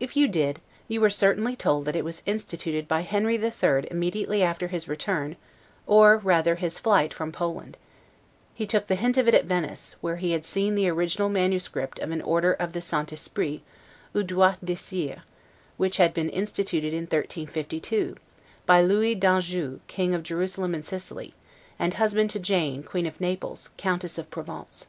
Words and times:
If 0.00 0.16
you 0.16 0.26
did, 0.26 0.60
you 0.88 1.00
were 1.00 1.08
certainly 1.08 1.54
told 1.54 1.86
it 1.86 2.04
was 2.04 2.24
instituted 2.26 2.88
by 2.88 3.02
Henry 3.02 3.36
III. 3.36 3.86
immediately 3.92 4.42
after 4.42 4.66
his 4.66 4.88
return, 4.88 5.36
or 5.86 6.16
rather 6.18 6.56
his 6.56 6.80
flight 6.80 7.14
from 7.14 7.30
Poland; 7.30 7.76
he 8.54 8.66
took 8.66 8.88
the 8.88 8.96
hint 8.96 9.16
of 9.18 9.28
it 9.28 9.34
at 9.36 9.44
Venice, 9.44 9.94
where 10.00 10.16
he 10.16 10.32
had 10.32 10.44
seen 10.44 10.74
the 10.74 10.88
original 10.88 11.28
manuscript 11.28 12.00
of 12.00 12.10
an 12.10 12.20
order 12.22 12.52
of 12.54 12.72
the 12.72 12.82
'St. 12.82 13.12
Esprit, 13.12 13.62
ou 14.16 14.24
droit 14.24 14.56
desir', 14.64 15.22
which 15.76 15.98
had 15.98 16.12
been 16.12 16.28
instituted 16.28 16.92
in 16.92 17.04
1352, 17.04 18.16
by 18.66 18.82
Louis 18.82 19.14
d'Anjou, 19.14 19.78
King 19.86 20.12
of 20.12 20.24
Jerusalem 20.24 20.74
and 20.74 20.84
Sicily, 20.84 21.34
and 21.78 21.94
husband 21.94 22.30
to 22.30 22.40
Jane, 22.40 22.82
Queen 22.82 23.06
of 23.06 23.20
Naples, 23.20 23.70
Countess 23.76 24.18
of 24.18 24.28
Provence. 24.28 24.88